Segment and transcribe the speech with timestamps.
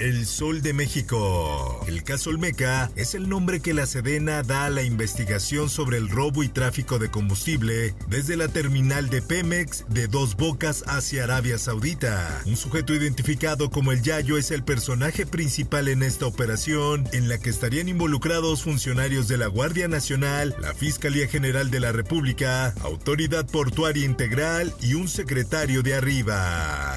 [0.00, 1.84] El Sol de México.
[1.88, 6.08] El caso Olmeca es el nombre que la Sedena da a la investigación sobre el
[6.08, 11.58] robo y tráfico de combustible desde la terminal de Pemex de Dos Bocas hacia Arabia
[11.58, 12.42] Saudita.
[12.46, 17.38] Un sujeto identificado como el Yayo es el personaje principal en esta operación, en la
[17.38, 23.46] que estarían involucrados funcionarios de la Guardia Nacional, la Fiscalía General de la República, Autoridad
[23.46, 26.96] Portuaria Integral y un secretario de arriba.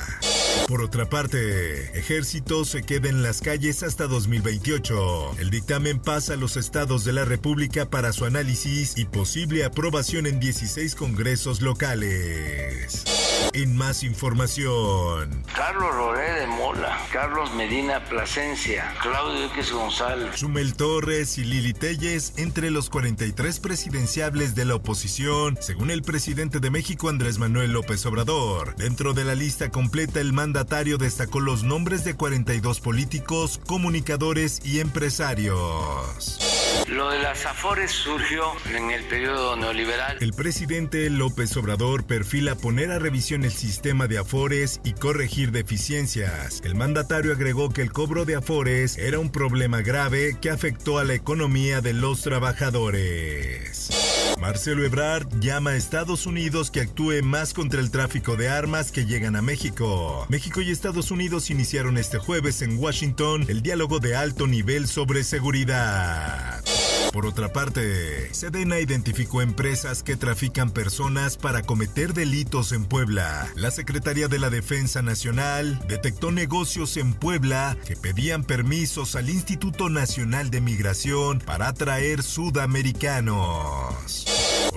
[0.67, 5.37] Por otra parte, Ejército se queda en las calles hasta 2028.
[5.39, 10.27] El dictamen pasa a los estados de la República para su análisis y posible aprobación
[10.27, 13.20] en 16 congresos locales.
[13.53, 15.43] En más información.
[15.55, 20.35] Carlos Roré de Mola, Carlos Medina Plasencia, Claudio X González.
[20.35, 26.59] Chumel Torres y Lili Telles entre los 43 presidenciables de la oposición, según el presidente
[26.59, 28.75] de México Andrés Manuel López Obrador.
[28.75, 34.79] Dentro de la lista completa, el mandatario destacó los nombres de 42 políticos, comunicadores y
[34.79, 36.50] empresarios.
[36.87, 40.17] Lo de las Afores surgió en el periodo neoliberal.
[40.19, 46.61] El presidente López Obrador perfila poner a revisión el sistema de Afores y corregir deficiencias.
[46.63, 51.03] El mandatario agregó que el cobro de Afores era un problema grave que afectó a
[51.03, 54.00] la economía de los trabajadores.
[54.41, 59.05] Marcelo Ebrard llama a Estados Unidos que actúe más contra el tráfico de armas que
[59.05, 60.25] llegan a México.
[60.29, 65.23] México y Estados Unidos iniciaron este jueves en Washington el diálogo de alto nivel sobre
[65.23, 66.63] seguridad.
[67.11, 73.49] Por otra parte, Sedena identificó empresas que trafican personas para cometer delitos en Puebla.
[73.55, 79.89] La Secretaría de la Defensa Nacional detectó negocios en Puebla que pedían permisos al Instituto
[79.89, 84.25] Nacional de Migración para atraer sudamericanos.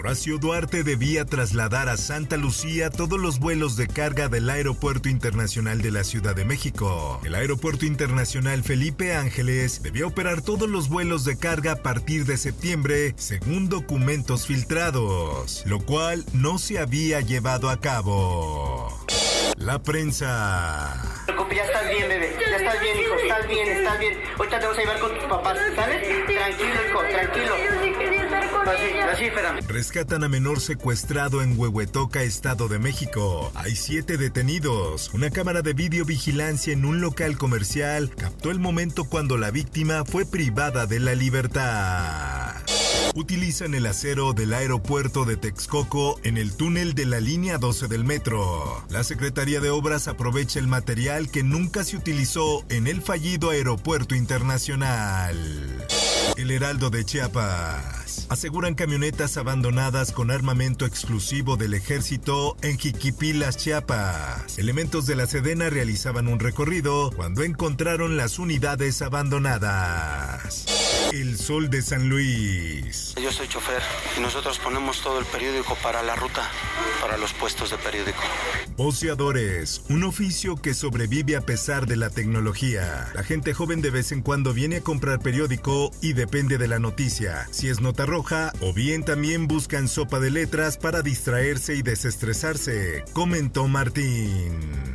[0.04, 5.80] Horacio Duarte debía trasladar a Santa Lucía todos los vuelos de carga del Aeropuerto Internacional
[5.80, 7.22] de la Ciudad de México.
[7.24, 12.36] El Aeropuerto Internacional Felipe Ángeles debía operar todos los vuelos de carga a partir de
[12.36, 19.06] septiembre, según documentos filtrados, lo cual no se había llevado a cabo.
[19.56, 21.02] La prensa.
[21.50, 22.36] Ya estás bien, bebé.
[22.38, 23.14] Ya estás bien, hijo.
[23.14, 24.18] Estás bien, estás bien.
[24.36, 26.26] Ahorita te vas a llevar con tus papás, ¿sabes?
[26.26, 27.73] Tranquilo, hijo, tranquilo.
[29.68, 33.52] Rescatan a menor secuestrado en Huehuetoca, Estado de México.
[33.54, 35.10] Hay siete detenidos.
[35.12, 40.24] Una cámara de videovigilancia en un local comercial captó el momento cuando la víctima fue
[40.24, 42.54] privada de la libertad.
[43.14, 48.04] Utilizan el acero del aeropuerto de Texcoco en el túnel de la línea 12 del
[48.04, 48.84] metro.
[48.88, 54.14] La Secretaría de Obras aprovecha el material que nunca se utilizó en el fallido aeropuerto
[54.14, 55.86] internacional.
[56.36, 58.26] El Heraldo de Chiapas.
[58.28, 64.58] Aseguran camionetas abandonadas con armamento exclusivo del ejército en Jiquipilas, Chiapas.
[64.58, 70.64] Elementos de la Sedena realizaban un recorrido cuando encontraron las unidades abandonadas.
[71.14, 73.14] El Sol de San Luis.
[73.22, 73.80] Yo soy chofer
[74.18, 76.50] y nosotros ponemos todo el periódico para la ruta,
[77.00, 78.18] para los puestos de periódico.
[78.76, 83.12] Voceadores, un oficio que sobrevive a pesar de la tecnología.
[83.14, 86.80] La gente joven de vez en cuando viene a comprar periódico y depende de la
[86.80, 91.82] noticia, si es nota roja o bien también buscan sopa de letras para distraerse y
[91.82, 94.93] desestresarse, comentó Martín.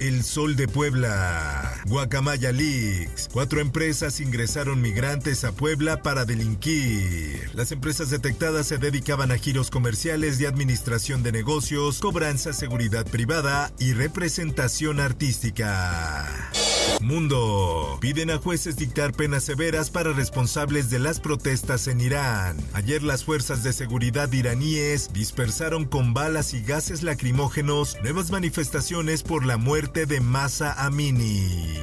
[0.00, 1.82] El Sol de Puebla.
[1.86, 3.28] Guacamaya Leaks.
[3.32, 7.50] Cuatro empresas ingresaron migrantes a Puebla para delinquir.
[7.54, 13.72] Las empresas detectadas se dedicaban a giros comerciales de administración de negocios, cobranza, seguridad privada
[13.78, 16.50] y representación artística.
[17.00, 17.98] Mundo.
[18.00, 22.56] Piden a jueces dictar penas severas para responsables de las protestas en Irán.
[22.72, 29.46] Ayer las fuerzas de seguridad iraníes dispersaron con balas y gases lacrimógenos nuevas manifestaciones por
[29.46, 31.74] la muerte de Masa Amini.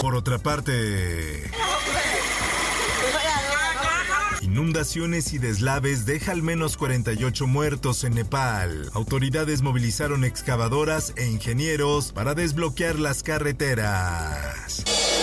[0.00, 1.50] Por otra parte...
[4.50, 8.90] Inundaciones y deslaves deja al menos 48 muertos en Nepal.
[8.94, 14.82] Autoridades movilizaron excavadoras e ingenieros para desbloquear las carreteras.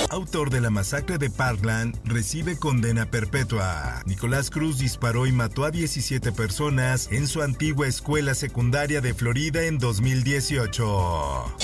[0.09, 4.01] autor de la masacre de Parkland, recibe condena perpetua.
[4.06, 9.65] Nicolás Cruz disparó y mató a 17 personas en su antigua escuela secundaria de Florida
[9.65, 11.57] en 2018.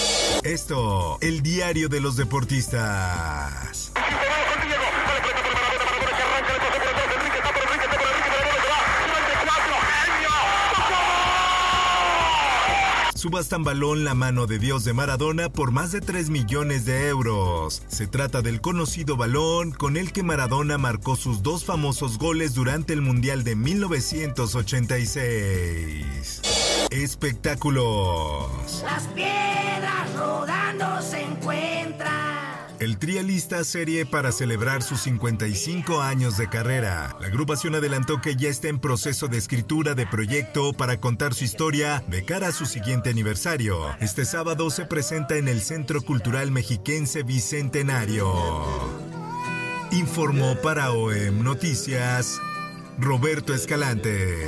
[0.44, 3.93] Esto, el diario de los deportistas.
[13.24, 17.82] Subastan balón La mano de Dios de Maradona por más de 3 millones de euros.
[17.88, 22.92] Se trata del conocido balón con el que Maradona marcó sus dos famosos goles durante
[22.92, 26.42] el Mundial de 1986.
[26.92, 28.84] Espectáculos.
[28.84, 31.93] Las piedras rodando se encuentran.
[33.04, 37.18] El trialista serie para celebrar sus 55 años de carrera.
[37.20, 41.44] La agrupación adelantó que ya está en proceso de escritura de proyecto para contar su
[41.44, 43.78] historia de cara a su siguiente aniversario.
[44.00, 48.32] Este sábado se presenta en el Centro Cultural Mexiquense Bicentenario.
[49.92, 52.40] Informó para OEM Noticias
[52.98, 54.48] Roberto Escalante.